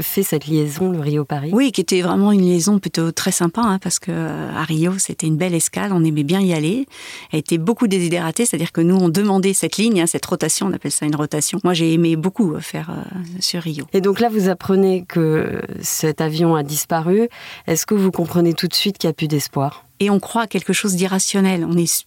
fait 0.00 0.22
cette 0.22 0.46
liaison 0.46 0.90
le 0.90 1.00
Rio 1.00 1.26
Paris? 1.26 1.50
Oui, 1.52 1.72
qui 1.72 1.82
était 1.82 2.00
vraiment 2.00 2.32
une 2.32 2.40
liaison 2.42 2.78
plutôt 2.78 3.12
très 3.12 3.32
sympa 3.32 3.60
hein, 3.60 3.78
parce 3.78 3.98
que 3.98 4.12
à 4.12 4.64
Rio 4.64 4.94
c'était 4.98 5.26
une 5.26 5.36
belle 5.36 5.54
escale, 5.54 5.92
on 5.92 6.04
aimait 6.04 6.24
bien 6.24 6.40
y 6.40 6.54
aller. 6.54 6.86
Elle 7.32 7.40
était 7.40 7.58
beaucoup 7.58 7.86
déshydratée, 7.86 8.46
c'est-à-dire 8.46 8.72
que 8.72 8.80
nous 8.80 8.96
on 8.96 9.10
demandait 9.10 9.52
cette 9.52 9.76
ligne, 9.76 10.00
hein, 10.00 10.06
cette 10.06 10.24
rotation, 10.24 10.68
on 10.68 10.72
appelle 10.72 10.92
ça 10.92 11.04
une 11.04 11.16
rotation. 11.16 11.58
Moi 11.64 11.74
j'ai 11.74 11.92
aimé 11.92 12.16
beaucoup 12.16 12.29
beaucoup 12.30 12.60
faire 12.60 12.90
euh, 12.90 13.02
sur 13.40 13.62
Rio. 13.62 13.86
Et 13.92 14.00
donc 14.00 14.20
là, 14.20 14.28
vous 14.28 14.48
apprenez 14.48 15.04
que 15.04 15.60
cet 15.82 16.20
avion 16.20 16.54
a 16.54 16.62
disparu. 16.62 17.28
Est-ce 17.66 17.86
que 17.86 17.94
vous 17.94 18.12
comprenez 18.12 18.54
tout 18.54 18.68
de 18.68 18.74
suite 18.74 18.98
qu'il 18.98 19.08
n'y 19.08 19.12
a 19.12 19.14
plus 19.14 19.26
d'espoir? 19.26 19.84
Et 19.98 20.10
on 20.10 20.20
croit 20.20 20.42
à 20.42 20.46
quelque 20.46 20.72
chose 20.72 20.94
d'irrationnel. 20.94 21.64
On 21.68 21.76
est, 21.76 22.06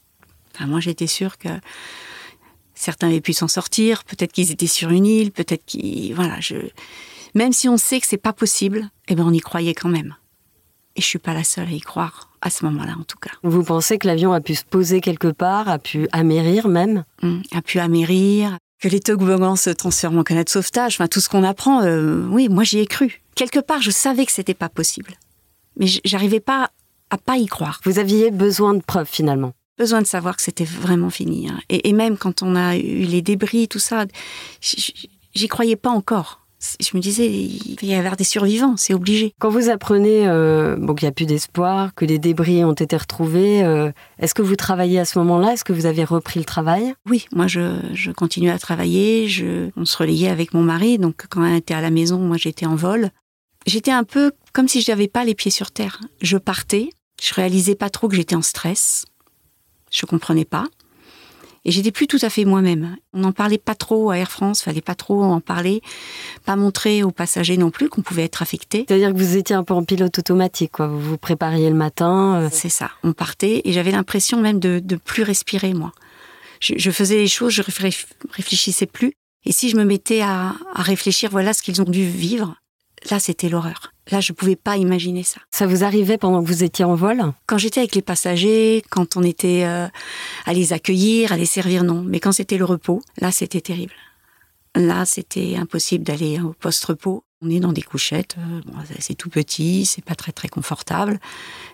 enfin, 0.56 0.66
moi, 0.68 0.80
j'étais 0.80 1.08
sûre 1.08 1.38
que 1.38 1.50
certains 2.74 3.08
avaient 3.08 3.22
pu 3.22 3.34
s'en 3.34 3.50
sortir. 3.50 4.06
Peut-être 4.06 4.32
qu'ils 4.32 4.52
étaient 4.52 4.66
sur 4.68 4.92
une 4.92 5.06
île. 5.06 5.32
Peut-être 5.32 5.66
qu'ils, 5.66 6.16
voilà, 6.16 6.40
je. 6.40 6.56
Même 7.36 7.52
si 7.52 7.68
on 7.68 7.78
sait 7.78 8.00
que 8.00 8.08
c'est 8.08 8.18
pas 8.18 8.34
possible, 8.34 8.90
eh 9.10 9.16
ben 9.16 9.26
on 9.26 9.34
y 9.34 9.40
croyait 9.40 9.74
quand 9.74 9.90
même. 9.90 10.16
Et 10.96 11.02
je 11.02 11.06
suis 11.08 11.20
pas 11.20 11.34
la 11.34 11.44
seule 11.44 11.68
à 11.68 11.72
y 11.72 11.82
croire 11.82 12.30
à 12.42 12.50
ce 12.50 12.64
moment-là, 12.66 12.96
en 13.00 13.04
tout 13.04 13.18
cas. 13.18 13.32
Vous 13.42 13.64
pensez 13.64 13.98
que 13.98 14.06
l'avion 14.06 14.32
a 14.32 14.42
pu 14.42 14.54
se 14.54 14.64
poser 14.64 15.02
quelque 15.02 15.30
part, 15.30 15.68
a 15.68 15.80
pu 15.80 16.08
amérir 16.12 16.68
même? 16.68 17.04
Mmh, 17.24 17.42
A 17.52 17.62
pu 17.64 17.80
amérir, 17.80 18.58
que 18.84 18.90
les 18.90 19.00
toboggans 19.00 19.56
se 19.56 19.70
transforment 19.70 20.20
en 20.20 20.24
canette 20.24 20.48
de 20.48 20.52
sauvetage, 20.52 20.96
enfin 20.96 21.08
tout 21.08 21.22
ce 21.22 21.30
qu'on 21.30 21.46
apprend, 21.46 21.84
euh, 21.84 22.28
oui, 22.30 22.50
moi 22.50 22.66
j'y 22.66 22.80
ai 22.80 22.86
cru. 22.86 23.22
Quelque 23.34 23.60
part, 23.60 23.82
je 23.82 23.92
savais 23.92 24.26
que 24.26 24.32
c'était 24.34 24.54
pas 24.54 24.68
possible. 24.68 25.14
Mais 25.78 25.88
j'arrivais 26.04 26.42
pas 26.42 26.70
à 27.10 27.18
pas 27.18 27.38
y 27.38 27.46
croire. 27.46 27.80
Vous 27.86 27.98
aviez 27.98 28.30
besoin 28.30 28.74
de 28.74 28.82
preuves 28.82 29.08
finalement 29.10 29.54
besoin 29.76 30.04
de 30.04 30.08
savoir 30.08 30.38
que 30.38 30.44
c'était 30.44 30.66
vraiment 30.66 31.10
fini. 31.10 31.50
Hein. 31.50 31.60
Et, 31.68 31.90
et, 31.90 31.94
même 31.94 32.16
quand 32.16 32.44
on 32.44 32.56
a 32.56 32.78
eu 32.78 33.06
les 33.06 33.24
débris, 33.24 33.68
tout 33.68 33.80
ça, 33.80 34.06
j'y 34.62 35.48
croyais 35.48 35.76
pas 35.76 35.90
encore 35.90 36.43
je 36.80 36.96
me 36.96 37.02
disais, 37.02 37.28
il 37.28 37.78
va 37.82 37.88
y 37.88 37.96
avoir 37.96 38.16
des 38.16 38.24
survivants, 38.24 38.76
c'est 38.78 38.94
obligé. 38.94 39.34
Quand 39.40 39.50
vous 39.50 39.70
apprenez 39.70 40.28
euh, 40.28 40.76
bon, 40.78 40.96
qu'il 40.96 41.06
n'y 41.06 41.10
a 41.10 41.14
plus 41.14 41.26
d'espoir, 41.26 41.94
que 41.96 42.06
les 42.06 42.20
débris 42.20 42.64
ont 42.64 42.74
été 42.74 42.96
retrouvés, 42.96 43.64
euh, 43.64 43.92
est-ce 44.20 44.34
que 44.34 44.42
vous 44.42 44.56
travaillez 44.56 45.00
à 45.00 45.06
ce 45.06 45.20
moment-là? 45.20 45.54
Est-ce 45.54 45.64
que 45.64 45.74
vous 45.74 45.86
avez 45.86 46.04
repris 46.04 46.40
le 46.40 46.46
travail? 46.46 46.94
Oui, 47.10 47.26
moi 47.34 47.48
je, 47.48 47.80
je 47.94 48.12
continuais 48.12 48.52
à 48.52 48.60
travailler, 48.60 49.28
je, 49.28 49.70
on 49.76 49.86
se 49.86 49.98
relayait 49.98 50.30
avec 50.30 50.54
mon 50.54 50.64
mari, 50.64 50.98
donc 50.98 51.26
quand 51.30 51.44
elle 51.46 51.56
était 51.56 51.74
à 51.74 51.82
la 51.82 51.90
maison, 51.90 52.20
moi 52.20 52.38
j'étais 52.38 52.66
en 52.66 52.76
vol. 52.76 53.10
J'étais 53.66 53.92
un 53.92 54.04
peu 54.04 54.32
comme 54.52 54.68
si 54.68 54.82
je 54.82 54.92
n'avais 54.92 55.08
pas 55.08 55.24
les 55.24 55.36
pieds 55.36 55.52
sur 55.52 55.72
terre. 55.72 56.00
Je 56.22 56.38
partais, 56.38 56.90
je 57.22 57.34
réalisais 57.34 57.76
pas 57.76 57.90
trop 57.90 58.08
que 58.08 58.16
j'étais 58.16 58.36
en 58.36 58.42
stress, 58.42 59.06
je 59.92 60.06
comprenais 60.06 60.46
pas. 60.46 60.66
Et 61.66 61.72
j'étais 61.72 61.92
plus 61.92 62.08
tout 62.08 62.18
à 62.22 62.30
fait 62.30 62.44
moi-même. 62.44 62.98
On 63.14 63.20
n'en 63.20 63.32
parlait 63.32 63.58
pas 63.58 63.76
trop 63.76 64.12
à 64.12 64.18
Air 64.18 64.30
France, 64.30 64.62
fallait 64.62 64.82
pas 64.82 64.96
trop 64.96 65.24
en 65.24 65.40
parler, 65.40 65.82
pas 66.46 66.58
montrer 66.58 67.04
aux 67.04 67.12
passagers 67.12 67.56
non 67.56 67.72
plus 67.72 67.88
qu'on 67.88 68.02
pouvait 68.02 68.26
être 68.26 68.42
affecté. 68.42 68.86
C'est-à-dire 68.88 69.14
que 69.14 69.18
vous 69.18 69.38
étiez 69.38 69.56
un 69.56 69.64
peu 69.64 69.74
en 69.74 69.84
pilote 69.84 70.20
automatique, 70.20 70.74
quoi. 70.74 70.88
Vous 70.88 71.00
vous 71.00 71.18
prépariez 71.18 71.70
le 71.70 71.76
matin. 71.76 72.42
Euh. 72.42 72.50
C'est 72.52 72.70
ça. 72.70 72.92
On 73.04 73.14
partait 73.14 73.62
et 73.64 73.72
j'avais 73.72 73.92
l'impression 73.92 74.42
même 74.42 74.60
de, 74.60 74.80
de 74.80 74.96
plus 74.98 75.24
respirer, 75.24 75.74
moi. 75.74 75.94
Je, 76.60 76.74
je, 76.78 76.92
faisais 76.92 77.18
les 77.18 77.28
choses, 77.28 77.54
je 77.54 77.62
réfléchissais 77.62 78.86
plus. 78.86 79.14
Et 79.46 79.52
si 79.52 79.70
je 79.70 79.78
me 79.78 79.84
mettais 79.84 80.22
à, 80.22 80.56
à 80.74 80.82
réfléchir, 80.82 81.30
voilà 81.30 81.54
ce 81.54 81.62
qu'ils 81.62 81.82
ont 81.82 81.86
dû 81.86 82.06
vivre, 82.06 82.56
là, 83.10 83.20
c'était 83.20 83.50
l'horreur. 83.50 83.93
Là, 84.12 84.20
je 84.20 84.34
ne 84.34 84.36
pouvais 84.36 84.56
pas 84.56 84.78
imaginer 84.78 85.24
ça. 85.24 85.40
Ça 85.52 85.66
vous 85.66 85.84
arrivait 85.84 86.18
pendant 86.18 86.44
que 86.44 86.48
vous 86.48 86.64
étiez 86.64 86.84
en 86.84 86.96
vol? 86.96 87.22
Quand 87.46 87.58
j'étais 87.58 87.80
avec 87.80 87.96
les 87.96 88.02
passagers, 88.02 88.84
quand 88.90 89.16
on 89.16 89.24
était 89.24 89.64
euh, 89.64 89.88
à 90.46 90.54
les 90.54 90.74
accueillir, 90.74 91.32
à 91.32 91.38
les 91.38 91.46
servir, 91.46 91.84
non. 91.84 92.04
Mais 92.06 92.20
quand 92.20 92.34
c'était 92.34 92.58
le 92.58 92.66
repos, 92.66 93.02
là, 93.18 93.32
c'était 93.32 93.62
terrible. 93.62 93.94
Là, 94.76 95.06
c'était 95.06 95.56
impossible 95.56 96.04
d'aller 96.04 96.42
au 96.42 96.54
poste-repos. 96.54 97.24
On 97.46 97.50
est 97.50 97.60
dans 97.60 97.74
des 97.74 97.82
couchettes, 97.82 98.38
euh, 98.40 98.62
c'est 99.00 99.16
tout 99.16 99.30
petit, 99.30 99.86
c'est 99.86 100.04
pas 100.04 100.16
très 100.16 100.32
très 100.32 100.48
confortable, 100.48 101.20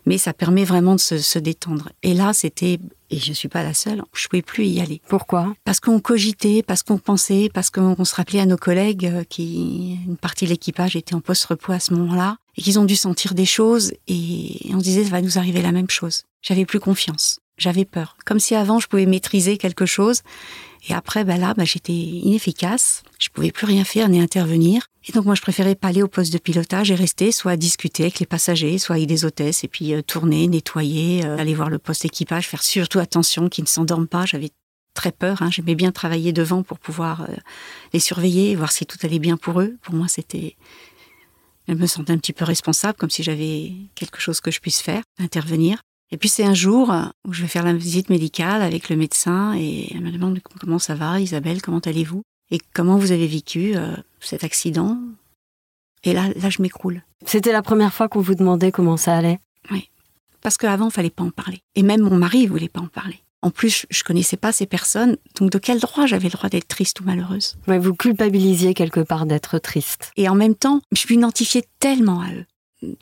mais 0.07 0.17
ça 0.17 0.33
permet 0.33 0.63
vraiment 0.63 0.95
de 0.95 0.99
se, 0.99 1.37
détendre. 1.37 1.89
Et 2.01 2.15
là, 2.15 2.33
c'était, 2.33 2.79
et 3.11 3.19
je 3.19 3.33
suis 3.33 3.49
pas 3.49 3.61
la 3.61 3.75
seule, 3.75 4.01
je 4.13 4.27
pouvais 4.27 4.41
plus 4.41 4.65
y 4.65 4.81
aller. 4.81 4.99
Pourquoi? 5.07 5.53
Parce 5.65 5.79
qu'on 5.79 5.99
cogitait, 5.99 6.63
parce 6.63 6.81
qu'on 6.81 6.97
pensait, 6.97 7.51
parce 7.53 7.69
qu'on 7.69 8.03
se 8.03 8.15
rappelait 8.15 8.39
à 8.39 8.47
nos 8.47 8.57
collègues 8.57 9.05
euh, 9.05 9.23
qui, 9.23 9.99
une 10.07 10.17
partie 10.17 10.45
de 10.45 10.49
l'équipage 10.49 10.95
était 10.95 11.13
en 11.13 11.21
poste-repos 11.21 11.71
à 11.71 11.79
ce 11.79 11.93
moment-là, 11.93 12.37
et 12.57 12.63
qu'ils 12.63 12.79
ont 12.79 12.85
dû 12.85 12.95
sentir 12.95 13.35
des 13.35 13.45
choses, 13.45 13.93
et 14.07 14.59
on 14.73 14.77
disait, 14.77 15.03
ça 15.03 15.11
va 15.11 15.21
nous 15.21 15.37
arriver 15.37 15.61
la 15.61 15.71
même 15.71 15.89
chose. 15.89 16.23
J'avais 16.41 16.65
plus 16.65 16.79
confiance, 16.79 17.41
j'avais 17.57 17.85
peur. 17.85 18.17
Comme 18.25 18.39
si 18.39 18.55
avant, 18.55 18.79
je 18.79 18.87
pouvais 18.87 19.05
maîtriser 19.05 19.57
quelque 19.57 19.85
chose, 19.85 20.23
et 20.87 20.93
après, 20.93 21.23
ben 21.23 21.39
là, 21.39 21.53
ben 21.53 21.65
j'étais 21.65 21.93
inefficace. 21.93 23.03
Je 23.19 23.29
pouvais 23.29 23.51
plus 23.51 23.65
rien 23.65 23.83
faire 23.83 24.07
ni 24.07 24.21
intervenir. 24.21 24.85
Et 25.05 25.11
donc 25.11 25.25
moi, 25.25 25.35
je 25.35 25.41
préférais 25.41 25.75
pas 25.75 25.89
aller 25.89 26.01
au 26.01 26.07
poste 26.07 26.31
de 26.31 26.37
pilotage 26.37 26.91
et 26.91 26.95
rester, 26.95 27.31
soit 27.31 27.57
discuter 27.57 28.03
avec 28.03 28.19
les 28.19 28.25
passagers, 28.25 28.77
soit 28.77 28.95
avec 28.95 29.07
des 29.07 29.25
hôtesses, 29.25 29.63
et 29.63 29.67
puis 29.67 29.93
euh, 29.93 30.01
tourner, 30.01 30.47
nettoyer, 30.47 31.25
euh, 31.25 31.37
aller 31.37 31.53
voir 31.53 31.69
le 31.69 31.79
poste 31.79 32.05
équipage, 32.05 32.47
faire 32.47 32.63
surtout 32.63 32.99
attention 32.99 33.49
qu'ils 33.49 33.63
ne 33.63 33.69
s'endorment 33.69 34.07
pas. 34.07 34.25
J'avais 34.25 34.51
très 34.93 35.11
peur. 35.11 35.41
Hein. 35.41 35.49
J'aimais 35.51 35.75
bien 35.75 35.91
travailler 35.91 36.31
devant 36.31 36.63
pour 36.63 36.79
pouvoir 36.79 37.21
euh, 37.21 37.35
les 37.93 37.99
surveiller, 37.99 38.55
voir 38.55 38.71
si 38.71 38.85
tout 38.85 38.97
allait 39.03 39.19
bien 39.19 39.37
pour 39.37 39.61
eux. 39.61 39.77
Pour 39.81 39.95
moi, 39.95 40.07
c'était 40.07 40.55
je 41.67 41.75
me 41.75 41.85
sentais 41.85 42.13
un 42.13 42.17
petit 42.17 42.33
peu 42.33 42.45
responsable, 42.45 42.97
comme 42.97 43.11
si 43.11 43.21
j'avais 43.21 43.73
quelque 43.93 44.19
chose 44.19 44.41
que 44.41 44.49
je 44.49 44.59
puisse 44.59 44.81
faire, 44.81 45.03
intervenir. 45.19 45.83
Et 46.11 46.17
puis 46.17 46.29
c'est 46.29 46.43
un 46.43 46.53
jour 46.53 46.93
où 47.27 47.33
je 47.33 47.41
vais 47.41 47.47
faire 47.47 47.63
la 47.63 47.73
visite 47.73 48.09
médicale 48.09 48.61
avec 48.61 48.89
le 48.89 48.95
médecin 48.95 49.53
et 49.55 49.93
elle 49.93 50.01
me 50.01 50.11
demande 50.11 50.39
comment 50.59 50.79
ça 50.79 50.95
va, 50.95 51.19
Isabelle, 51.19 51.61
comment 51.61 51.79
allez-vous 51.79 52.23
Et 52.51 52.59
comment 52.73 52.97
vous 52.97 53.11
avez 53.11 53.27
vécu 53.27 53.75
euh, 53.75 53.95
cet 54.19 54.43
accident 54.43 54.97
Et 56.03 56.13
là, 56.13 56.29
là, 56.35 56.49
je 56.49 56.61
m'écroule. 56.61 57.03
C'était 57.25 57.51
la 57.51 57.61
première 57.61 57.93
fois 57.93 58.09
qu'on 58.09 58.21
vous 58.21 58.35
demandait 58.35 58.71
comment 58.71 58.97
ça 58.97 59.17
allait 59.17 59.39
Oui. 59.71 59.89
Parce 60.41 60.57
qu'avant, 60.57 60.87
il 60.87 60.93
fallait 60.93 61.09
pas 61.09 61.23
en 61.23 61.31
parler. 61.31 61.61
Et 61.75 61.83
même 61.83 62.01
mon 62.01 62.15
mari 62.15 62.43
ne 62.43 62.49
voulait 62.49 62.69
pas 62.69 62.81
en 62.81 62.87
parler. 62.87 63.21
En 63.41 63.51
plus, 63.51 63.85
je 63.89 64.03
connaissais 64.03 64.35
pas 64.35 64.51
ces 64.51 64.65
personnes, 64.65 65.15
donc 65.39 65.51
de 65.51 65.59
quel 65.59 65.79
droit 65.79 66.05
j'avais 66.05 66.25
le 66.25 66.31
droit 66.31 66.49
d'être 66.49 66.67
triste 66.67 66.99
ou 66.99 67.05
malheureuse? 67.05 67.57
Mais 67.67 67.79
Vous 67.79 67.93
culpabilisiez 67.93 68.73
quelque 68.73 68.99
part 68.99 69.25
d'être 69.25 69.59
triste. 69.59 70.11
Et 70.17 70.27
en 70.27 70.35
même 70.35 70.55
temps, 70.55 70.81
je 70.91 71.05
m'identifiais 71.09 71.65
tellement 71.79 72.21
à 72.21 72.33
eux. 72.33 72.45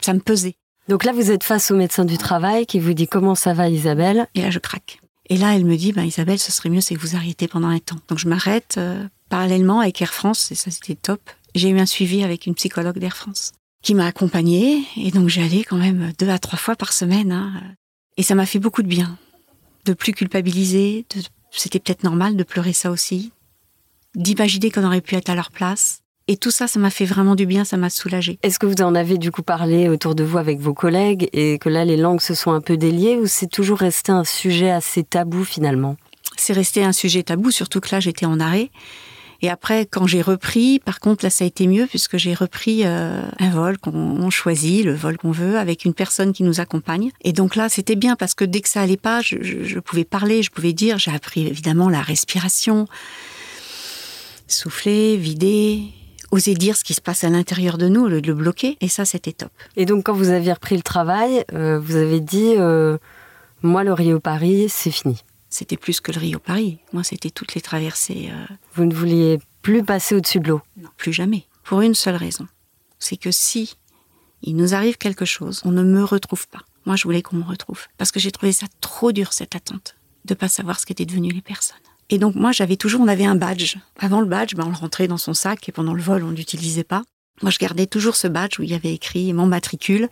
Ça 0.02 0.14
me 0.14 0.20
pesait. 0.20 0.56
Donc 0.88 1.04
là, 1.04 1.12
vous 1.12 1.32
êtes 1.32 1.44
face 1.44 1.70
au 1.72 1.76
médecin 1.76 2.06
du 2.06 2.18
travail 2.18 2.66
qui 2.66 2.80
vous 2.80 2.94
dit 2.94 3.08
comment 3.08 3.36
ça 3.36 3.54
va 3.54 3.70
Isabelle 3.70 4.28
Et 4.36 4.42
là, 4.42 4.52
je 4.52 4.60
craque. 4.60 5.02
Et 5.30 5.38
là, 5.38 5.54
elle 5.56 5.66
me 5.66 5.76
dit, 5.76 5.92
ben, 5.92 6.04
Isabelle, 6.04 6.40
ce 6.40 6.52
serait 6.52 6.70
mieux, 6.70 6.80
c'est 6.80 6.96
que 6.96 7.02
vous 7.02 7.16
arrêtez 7.16 7.48
pendant 7.48 7.68
un 7.68 7.80
temps. 7.80 7.98
Donc 8.08 8.18
je 8.18 8.30
m'arrête 8.30 8.76
euh, 8.78 9.06
parallèlement 9.30 9.82
avec 9.82 10.02
Air 10.02 10.14
France, 10.14 10.52
et 10.52 10.56
ça 10.56 10.72
c'était 10.72 10.96
top. 10.96 11.20
J'ai 11.56 11.70
eu 11.70 11.80
un 11.80 11.86
suivi 11.86 12.24
avec 12.24 12.46
une 12.46 12.56
psychologue 12.56 12.98
d'Air 12.98 13.18
France 13.18 13.52
qui 13.82 13.94
m'a 13.94 14.06
accompagnée, 14.06 14.84
et 14.96 15.12
donc 15.12 15.28
j'allais 15.28 15.64
quand 15.64 15.78
même 15.78 16.14
deux 16.18 16.30
à 16.30 16.40
trois 16.40 16.58
fois 16.58 16.76
par 16.76 16.94
semaine. 16.94 17.32
Hein. 17.32 17.62
Et 18.16 18.24
ça 18.24 18.36
m'a 18.36 18.46
fait 18.46 18.60
beaucoup 18.60 18.82
de 18.82 18.88
bien, 18.88 19.18
de 19.86 19.94
plus 19.94 20.14
culpabiliser, 20.14 21.06
de... 21.14 21.22
c'était 21.52 21.80
peut-être 21.80 22.04
normal 22.04 22.36
de 22.38 22.44
pleurer 22.44 22.74
ça 22.74 22.90
aussi, 22.90 23.32
d'imaginer 24.16 24.72
qu'on 24.72 24.86
aurait 24.86 25.02
pu 25.02 25.16
être 25.16 25.30
à 25.30 25.36
leur 25.36 25.52
place, 25.52 26.02
et 26.28 26.38
tout 26.38 26.52
ça, 26.52 26.68
ça 26.68 26.80
m'a 26.80 26.90
fait 26.90 27.06
vraiment 27.06 27.36
du 27.36 27.46
bien, 27.46 27.64
ça 27.64 27.78
m'a 27.78 27.90
soulagé. 27.90 28.38
Est-ce 28.44 28.60
que 28.60 28.66
vous 28.66 28.82
en 28.82 28.96
avez 28.96 29.18
du 29.18 29.32
coup 29.32 29.44
parlé 29.44 29.88
autour 29.88 30.14
de 30.14 30.24
vous 30.24 30.38
avec 30.38 30.60
vos 30.60 30.74
collègues 30.74 31.30
et 31.34 31.58
que 31.58 31.70
là 31.70 31.86
les 31.86 31.98
langues 31.98 32.22
se 32.22 32.34
sont 32.34 32.52
un 32.52 32.62
peu 32.62 32.78
déliées 32.78 33.16
ou 33.16 33.28
c'est 33.28 33.48
toujours 33.48 33.80
resté 33.80 34.12
un 34.12 34.24
sujet 34.24 34.70
assez 34.70 35.04
tabou 35.04 35.44
finalement? 35.44 35.96
C'est 36.36 36.54
resté 36.54 36.84
un 36.84 36.92
sujet 36.92 37.24
tabou, 37.24 37.52
surtout 37.52 37.80
que 37.80 37.90
là 37.92 38.00
j'étais 38.00 38.26
en 38.26 38.40
arrêt. 38.40 38.70
Et 39.42 39.50
après, 39.50 39.86
quand 39.86 40.08
j'ai 40.08 40.22
repris, 40.22 40.80
par 40.80 41.00
contre, 41.00 41.24
là, 41.24 41.30
ça 41.30 41.44
a 41.44 41.48
été 41.48 41.68
mieux 41.68 41.86
puisque 41.86 42.18
j'ai 42.18 42.34
repris 42.34 42.82
euh, 42.86 43.22
un 43.40 43.50
vol 43.52 43.78
qu'on 43.78 44.30
choisit, 44.32 44.84
le 44.84 44.96
vol 44.96 45.18
qu'on 45.18 45.32
veut, 45.32 45.60
avec 45.60 45.86
une 45.86 45.94
personne 45.94 46.34
qui 46.34 46.44
nous 46.44 46.60
accompagne. 46.60 47.12
Et 47.22 47.34
donc 47.34 47.56
là, 47.56 47.70
c'était 47.70 47.96
bien 47.96 48.16
parce 48.16 48.34
que 48.34 48.46
dès 48.46 48.62
que 48.62 48.70
ça 48.70 48.82
allait 48.82 48.98
pas, 48.98 49.22
je, 49.22 49.38
je 49.42 49.80
pouvais 49.80 50.06
parler, 50.06 50.42
je 50.42 50.50
pouvais 50.50 50.74
dire. 50.74 50.98
J'ai 50.98 51.12
appris 51.12 51.46
évidemment 51.46 51.88
la 51.88 52.02
respiration, 52.02 52.88
souffler, 54.48 55.18
vider, 55.18 55.84
oser 56.32 56.54
dire 56.54 56.76
ce 56.76 56.84
qui 56.84 56.94
se 56.94 57.02
passe 57.02 57.24
à 57.24 57.30
l'intérieur 57.30 57.78
de 57.78 57.88
nous 57.88 58.06
au 58.06 58.08
lieu 58.08 58.22
de 58.22 58.28
le 58.28 58.34
bloquer. 58.34 58.78
Et 58.82 58.90
ça, 58.90 59.06
c'était 59.06 59.34
top. 59.34 59.52
Et 59.76 59.86
donc, 59.86 60.06
quand 60.06 60.14
vous 60.14 60.30
avez 60.30 60.52
repris 60.52 60.76
le 60.76 60.84
travail, 60.84 61.44
euh, 61.54 61.80
vous 61.80 61.96
avez 61.96 62.20
dit 62.20 62.56
euh, 62.58 62.98
Moi, 63.62 63.84
le 63.84 63.94
Rio-Paris, 63.94 64.68
c'est 64.70 64.92
fini. 64.92 65.24
C'était 65.50 65.78
plus 65.78 66.02
que 66.02 66.12
le 66.12 66.20
Rio-Paris. 66.20 66.80
Moi, 66.94 67.04
c'était 67.04 67.30
toutes 67.30 67.56
les 67.56 67.62
traversées. 67.62 68.30
Euh, 68.32 68.54
vous 68.74 68.86
ne 68.86 68.94
vouliez 68.94 69.40
plus 69.62 69.84
passer 69.84 70.16
au-dessus 70.16 70.40
de 70.40 70.50
l'eau? 70.50 70.62
Non, 70.76 70.90
plus 70.98 71.14
jamais. 71.14 71.46
Pour 71.64 71.82
une 71.82 71.96
seule 71.96 72.16
raison. 72.16 72.48
C'est 73.00 73.18
que 73.18 73.32
si 73.32 73.76
il 74.42 74.56
nous 74.56 74.74
arrive 74.74 74.98
quelque 74.98 75.26
chose, 75.26 75.62
on 75.66 75.72
ne 75.72 75.84
me 75.84 76.04
retrouve 76.04 76.48
pas. 76.48 76.62
Moi, 76.86 76.96
je 76.96 77.04
voulais 77.04 77.22
qu'on 77.22 77.38
me 77.38 77.44
retrouve. 77.44 77.88
Parce 77.98 78.12
que 78.12 78.20
j'ai 78.20 78.32
trouvé 78.32 78.52
ça 78.52 78.68
trop 78.82 79.12
dur, 79.12 79.34
cette 79.34 79.56
attente, 79.56 79.96
de 80.26 80.34
pas 80.34 80.48
savoir 80.48 80.80
ce 80.80 80.86
qu'étaient 80.86 81.06
devenues 81.06 81.32
les 81.32 81.42
personnes. 81.42 81.78
Et 82.10 82.18
donc 82.18 82.36
moi, 82.36 82.52
j'avais 82.52 82.78
toujours, 82.78 83.02
on 83.02 83.08
avait 83.08 83.26
un 83.26 83.36
badge. 83.36 83.78
Avant 84.00 84.22
le 84.22 84.28
badge, 84.28 84.56
ben, 84.56 84.66
on 84.66 84.70
le 84.70 84.76
rentrait 84.76 85.08
dans 85.08 85.18
son 85.18 85.34
sac 85.34 85.68
et 85.68 85.72
pendant 85.72 85.94
le 85.94 86.02
vol, 86.02 86.24
on 86.24 86.32
l'utilisait 86.32 86.84
pas. 86.84 87.04
Moi, 87.42 87.52
je 87.52 87.60
gardais 87.60 87.86
toujours 87.86 88.16
ce 88.16 88.28
badge 88.28 88.60
où 88.60 88.64
il 88.64 88.70
y 88.70 88.74
avait 88.74 88.94
écrit 88.94 89.32
mon 89.34 89.46
matricule, 89.46 90.10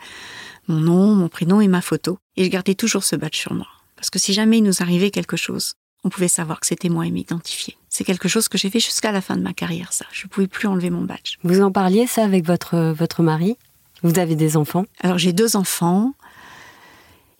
mon 0.68 0.80
nom, 0.80 1.16
mon 1.16 1.30
prénom 1.30 1.62
et 1.62 1.68
ma 1.68 1.82
photo. 1.82 2.20
Et 2.38 2.46
je 2.46 2.50
gardais 2.50 2.76
toujours 2.76 3.04
ce 3.04 3.16
badge 3.16 3.38
sur 3.38 3.54
moi. 3.54 3.68
Parce 3.96 4.10
que 4.10 4.20
si 4.20 4.34
jamais 4.34 4.60
il 4.60 4.64
nous 4.64 4.82
arrivait 4.82 5.10
quelque 5.10 5.38
chose, 5.38 5.74
on 6.04 6.10
pouvait 6.10 6.28
savoir 6.28 6.60
que 6.60 6.68
c'était 6.68 6.90
moi 6.90 7.08
et 7.08 7.12
m'identifier. 7.12 7.78
C'est 7.90 8.04
quelque 8.04 8.28
chose 8.28 8.48
que 8.48 8.58
j'ai 8.58 8.70
fait 8.70 8.80
jusqu'à 8.80 9.12
la 9.12 9.22
fin 9.22 9.38
de 9.38 9.42
ma 9.42 9.54
carrière, 9.54 9.92
ça. 9.94 10.06
Je 10.12 10.26
ne 10.26 10.30
pouvais 10.30 10.48
plus 10.48 10.68
enlever 10.68 10.92
mon 10.92 11.02
badge. 11.02 11.38
Vous 11.44 11.62
en 11.62 11.72
parliez, 11.72 12.06
ça, 12.06 12.24
avec 12.24 12.46
votre, 12.46 12.94
votre 12.96 13.24
mari? 13.24 13.58
Vous 14.04 14.20
avez 14.20 14.36
des 14.36 14.58
enfants? 14.58 14.86
Alors, 15.00 15.18
j'ai 15.18 15.34
deux 15.34 15.56
enfants. 15.56 16.14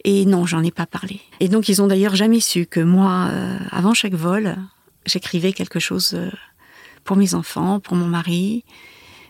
Et 0.08 0.26
non, 0.26 0.46
j'en 0.46 0.64
ai 0.64 0.70
pas 0.70 0.86
parlé. 0.86 1.20
Et 1.40 1.50
donc, 1.50 1.68
ils 1.68 1.82
ont 1.82 1.88
d'ailleurs 1.88 2.16
jamais 2.16 2.40
su 2.40 2.68
que 2.68 2.80
moi, 2.80 3.28
euh, 3.32 3.58
avant 3.72 3.96
chaque 3.96 4.14
vol, 4.14 4.56
j'écrivais 5.08 5.52
quelque 5.52 5.80
chose 5.80 6.14
euh, 6.14 6.30
pour 7.04 7.18
mes 7.18 7.34
enfants, 7.34 7.80
pour 7.80 7.98
mon 7.98 8.06
mari, 8.06 8.64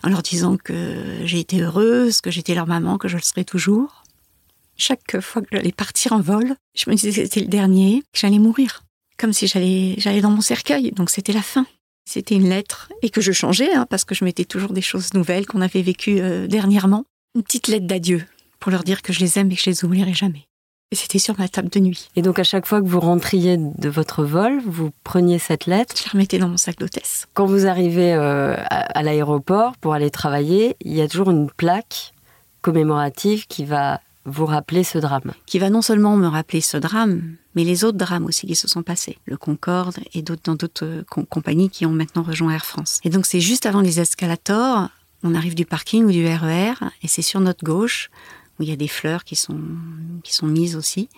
en 0.03 0.09
leur 0.09 0.21
disant 0.21 0.57
que 0.57 1.21
j'ai 1.23 1.39
été 1.39 1.61
heureuse, 1.61 2.19
que 2.19 2.29
j'étais 2.29 2.55
leur 2.55 2.67
maman, 2.67 2.97
que 2.97 3.07
je 3.07 3.15
le 3.15 3.21
serai 3.21 3.45
toujours. 3.45 4.03
Chaque 4.75 5.21
fois 5.21 5.41
que 5.41 5.47
j'allais 5.53 5.71
partir 5.71 6.11
en 6.11 6.19
vol, 6.19 6.55
je 6.75 6.89
me 6.89 6.95
disais 6.95 7.09
que 7.11 7.23
c'était 7.23 7.39
le 7.39 7.47
dernier, 7.47 8.03
que 8.11 8.19
j'allais 8.19 8.39
mourir. 8.39 8.83
Comme 9.17 9.31
si 9.31 9.47
j'allais, 9.47 9.95
j'allais 9.97 10.19
dans 10.19 10.29
mon 10.29 10.41
cercueil. 10.41 10.91
Donc 10.91 11.09
c'était 11.09 11.31
la 11.31 11.41
fin. 11.41 11.65
C'était 12.03 12.35
une 12.35 12.49
lettre 12.49 12.89
et 13.01 13.09
que 13.09 13.21
je 13.21 13.31
changeais, 13.31 13.73
hein, 13.73 13.87
parce 13.89 14.03
que 14.03 14.13
je 14.13 14.25
mettais 14.25 14.43
toujours 14.43 14.73
des 14.73 14.81
choses 14.81 15.13
nouvelles 15.13 15.45
qu'on 15.45 15.61
avait 15.61 15.81
vécues 15.81 16.19
euh, 16.19 16.47
dernièrement. 16.47 17.05
Une 17.33 17.43
petite 17.43 17.69
lettre 17.69 17.87
d'adieu 17.87 18.25
pour 18.59 18.71
leur 18.71 18.83
dire 18.83 19.01
que 19.01 19.13
je 19.13 19.21
les 19.21 19.39
aime 19.39 19.49
et 19.51 19.55
que 19.55 19.61
je 19.61 19.69
les 19.69 19.85
oublierai 19.85 20.13
jamais. 20.13 20.45
Et 20.95 20.97
c'était 20.97 21.19
sur 21.19 21.37
ma 21.37 21.49
table 21.49 21.67
de 21.67 21.81
nuit. 21.81 22.07
Et 22.15 22.21
donc 22.21 22.39
à 22.39 22.45
chaque 22.45 22.65
fois 22.65 22.81
que 22.81 22.87
vous 22.87 23.01
rentriez 23.01 23.57
de 23.57 23.89
votre 23.89 24.23
vol, 24.23 24.61
vous 24.65 24.91
preniez 25.03 25.39
cette 25.39 25.65
lettre 25.65 25.93
Je 25.97 26.05
la 26.05 26.11
remettais 26.11 26.37
dans 26.37 26.47
mon 26.47 26.55
sac 26.55 26.79
d'hôtesse. 26.79 27.27
Quand 27.33 27.45
vous 27.45 27.67
arrivez 27.67 28.13
euh, 28.13 28.55
à, 28.69 29.03
l'aéroport 29.03 29.75
pour 29.81 29.93
aller 29.93 30.09
travailler, 30.09 30.77
il 30.79 30.93
y 30.93 31.01
a 31.01 31.09
toujours 31.09 31.31
une 31.31 31.49
plaque 31.49 32.13
commémorative 32.61 33.45
qui 33.47 33.65
va 33.65 33.99
vous 34.23 34.45
rappeler 34.45 34.85
ce 34.85 34.97
drame. 34.97 35.33
Qui 35.45 35.59
va 35.59 35.69
non 35.69 35.81
seulement 35.81 36.15
me 36.15 36.27
rappeler 36.27 36.61
ce 36.61 36.77
drame, 36.77 37.35
mais 37.55 37.65
les 37.65 37.83
autres 37.83 37.97
drames 37.97 38.23
aussi 38.23 38.47
qui 38.47 38.55
se 38.55 38.69
sont 38.69 38.81
passés. 38.81 39.17
Le 39.25 39.35
Concorde 39.35 39.97
et 40.13 40.21
d'autres 40.21 40.43
dans 40.45 40.55
d'autres 40.55 40.85
euh, 40.85 41.03
compagnies 41.29 41.69
qui 41.69 41.85
ont 41.85 41.91
maintenant 41.91 42.23
rejoint 42.23 42.53
Air 42.53 42.65
France. 42.65 43.01
Et 43.03 43.09
donc 43.09 43.25
c'est 43.25 43.41
juste 43.41 43.65
avant 43.65 43.81
les 43.81 43.99
escalators, 43.99 44.87
on 45.23 45.35
arrive 45.35 45.55
du 45.55 45.65
parking 45.65 46.05
ou 46.05 46.11
du 46.13 46.25
RER, 46.25 46.71
e 46.81 46.85
et 47.03 47.09
c'est 47.09 47.21
sur 47.21 47.41
notre 47.41 47.65
gauche, 47.65 48.09
où 48.59 48.63
il 48.63 48.69
y 48.69 48.73
a 48.73 48.75
des 48.75 48.87
fleurs 48.87 49.23
qui 49.23 49.35
sont, 49.35 49.59
qui 50.23 50.33
sont 50.33 50.47
mises 50.47 50.75
aussi, 50.75 51.09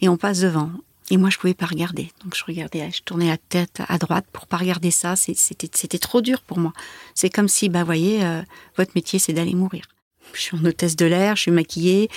et 0.00 0.08
on 0.08 0.16
passe 0.16 0.40
devant. 0.40 0.70
Et 1.12 1.16
moi, 1.16 1.28
je 1.28 1.38
pouvais 1.38 1.54
pas 1.54 1.66
regarder. 1.66 2.08
Donc, 2.22 2.36
je 2.36 2.44
regardais, 2.44 2.88
je 2.92 3.02
tournais 3.02 3.26
la 3.26 3.36
tête 3.36 3.82
à 3.88 3.98
droite 3.98 4.26
pour 4.32 4.46
pas 4.46 4.56
regarder 4.56 4.92
ça. 4.92 5.16
C'était 5.16 5.98
trop 5.98 6.20
dur 6.20 6.40
pour 6.42 6.58
moi. 6.58 6.72
C'est 7.16 7.30
comme 7.30 7.48
si, 7.48 7.68
bah, 7.68 7.82
voyez, 7.82 8.24
euh, 8.24 8.42
votre 8.76 8.92
métier, 8.94 9.18
c'est 9.18 9.32
d'aller 9.32 9.54
mourir. 9.54 9.86
Je 10.32 10.40
suis 10.40 10.56
en 10.56 10.64
hôtesse 10.64 10.94
de 10.94 11.06
l'air, 11.06 11.34
je 11.34 11.42
suis 11.42 11.50
maquillée 11.50 12.08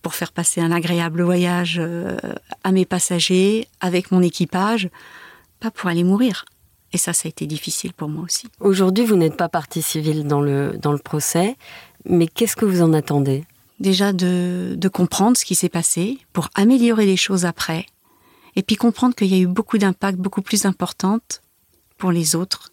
pour 0.00 0.14
faire 0.14 0.30
passer 0.30 0.60
un 0.60 0.70
agréable 0.70 1.22
voyage 1.22 1.78
euh, 1.80 2.16
à 2.62 2.70
mes 2.70 2.84
passagers, 2.84 3.66
avec 3.80 4.12
mon 4.12 4.22
équipage, 4.22 4.88
pas 5.58 5.72
pour 5.72 5.90
aller 5.90 6.04
mourir. 6.04 6.44
Et 6.92 6.98
ça, 6.98 7.12
ça 7.12 7.26
a 7.26 7.28
été 7.30 7.46
difficile 7.46 7.92
pour 7.92 8.08
moi 8.08 8.22
aussi. 8.22 8.46
Aujourd'hui, 8.60 9.04
vous 9.04 9.16
n'êtes 9.16 9.36
pas 9.36 9.48
partie 9.48 9.82
civile 9.82 10.24
dans 10.28 10.40
le, 10.40 10.78
dans 10.80 10.92
le 10.92 10.98
procès, 10.98 11.56
mais 12.04 12.28
qu'est-ce 12.28 12.54
que 12.54 12.64
vous 12.64 12.80
en 12.80 12.92
attendez? 12.92 13.44
Déjà 13.78 14.12
de, 14.12 14.88
comprendre 14.92 15.36
ce 15.36 15.44
qui 15.44 15.54
s'est 15.54 15.68
passé 15.68 16.18
pour 16.32 16.48
améliorer 16.54 17.06
les 17.06 17.16
choses 17.16 17.44
après, 17.44 17.86
et 18.54 18.62
puis 18.62 18.76
comprendre 18.76 19.14
qu'il 19.14 19.28
y 19.28 19.34
a 19.34 19.38
eu 19.38 19.46
beaucoup 19.46 19.76
d'impacts 19.76 20.18
beaucoup 20.18 20.42
plus 20.42 20.64
importantes 20.64 21.42
pour 21.98 22.10
les 22.10 22.34
autres, 22.34 22.72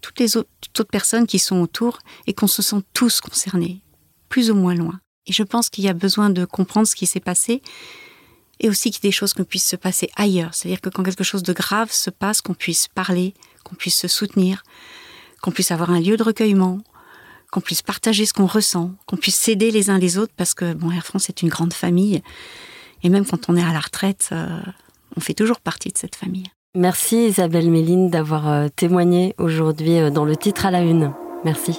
toutes 0.00 0.18
les 0.18 0.36
autres, 0.36 0.48
toutes 0.60 0.80
autres 0.80 0.90
personnes 0.90 1.26
qui 1.26 1.38
sont 1.38 1.60
autour, 1.60 1.98
et 2.26 2.32
qu'on 2.32 2.46
se 2.46 2.62
sent 2.62 2.82
tous 2.94 3.20
concernés 3.20 3.82
plus 4.30 4.50
ou 4.50 4.54
moins 4.54 4.74
loin. 4.74 5.00
Et 5.26 5.32
je 5.32 5.42
pense 5.42 5.68
qu'il 5.68 5.84
y 5.84 5.88
a 5.88 5.92
besoin 5.92 6.30
de 6.30 6.44
comprendre 6.46 6.86
ce 6.86 6.96
qui 6.96 7.06
s'est 7.06 7.20
passé 7.20 7.60
et 8.60 8.68
aussi 8.68 8.90
qu'il 8.90 9.04
y 9.04 9.06
ait 9.06 9.10
des 9.10 9.16
choses 9.16 9.34
qui 9.34 9.42
puissent 9.42 9.66
se 9.66 9.76
passer 9.76 10.10
ailleurs. 10.16 10.54
C'est-à-dire 10.54 10.80
que 10.80 10.88
quand 10.88 11.02
quelque 11.02 11.24
chose 11.24 11.42
de 11.42 11.52
grave 11.52 11.90
se 11.92 12.10
passe, 12.10 12.40
qu'on 12.40 12.54
puisse 12.54 12.88
parler, 12.88 13.34
qu'on 13.64 13.74
puisse 13.74 13.96
se 13.96 14.08
soutenir, 14.08 14.62
qu'on 15.40 15.50
puisse 15.50 15.70
avoir 15.70 15.90
un 15.90 16.00
lieu 16.00 16.16
de 16.16 16.22
recueillement, 16.22 16.78
qu'on 17.50 17.60
puisse 17.60 17.82
partager 17.82 18.26
ce 18.26 18.32
qu'on 18.32 18.46
ressent, 18.46 18.92
qu'on 19.06 19.16
puisse 19.16 19.36
s'aider 19.36 19.70
les 19.70 19.90
uns 19.90 19.98
les 19.98 20.18
autres 20.18 20.32
parce 20.36 20.54
que 20.54 20.72
bon, 20.74 20.90
Air 20.90 21.04
France 21.04 21.28
est 21.28 21.42
une 21.42 21.48
grande 21.48 21.72
famille 21.72 22.22
et 23.02 23.08
même 23.08 23.24
quand 23.26 23.48
on 23.48 23.56
est 23.56 23.64
à 23.64 23.72
la 23.72 23.80
retraite, 23.80 24.30
euh, 24.32 24.60
on 25.16 25.20
fait 25.20 25.34
toujours 25.34 25.60
partie 25.60 25.90
de 25.90 25.98
cette 25.98 26.16
famille. 26.16 26.46
Merci 26.76 27.26
Isabelle 27.26 27.70
Méline 27.70 28.10
d'avoir 28.10 28.48
euh, 28.48 28.68
témoigné 28.74 29.34
aujourd'hui 29.38 29.98
euh, 29.98 30.10
dans 30.10 30.24
le 30.24 30.36
titre 30.36 30.66
à 30.66 30.70
la 30.70 30.82
une. 30.82 31.12
Merci. 31.44 31.78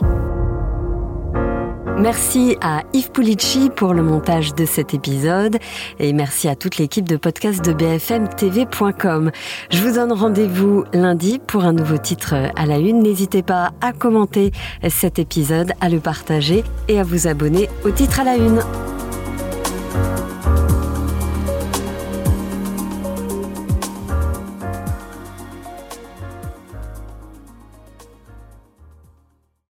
Merci 1.98 2.58
à 2.62 2.82
Yves 2.94 3.12
Pulici 3.12 3.70
pour 3.70 3.94
le 3.94 4.02
montage 4.02 4.56
de 4.56 4.66
cet 4.66 4.94
épisode 4.94 5.58
et 6.00 6.14
merci 6.14 6.48
à 6.48 6.56
toute 6.56 6.78
l'équipe 6.78 7.08
de 7.08 7.18
podcast 7.18 7.64
de 7.64 7.74
bfmtv.com. 7.74 9.32
Je 9.70 9.82
vous 9.82 9.96
donne 9.96 10.12
rendez-vous 10.12 10.84
lundi 10.94 11.40
pour 11.46 11.64
un 11.64 11.74
nouveau 11.74 11.98
titre 11.98 12.34
à 12.56 12.66
la 12.66 12.78
une. 12.78 13.04
N'hésitez 13.04 13.44
pas 13.44 13.72
à 13.82 13.94
commenter 13.94 14.52
cet 14.90 15.20
épisode, 15.20 15.74
à 15.80 15.90
le 15.90 16.00
partager 16.00 16.64
et 16.88 17.00
à 17.00 17.04
vous 17.04 17.28
abonner 17.28 17.70
au 17.86 17.92
titre 17.92 18.20
à 18.20 18.24
la 18.24 18.36
une. 18.36 18.62